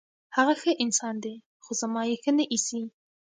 [0.35, 2.81] هغه ښه انسان دی، خو زما یې ښه نه ایسي.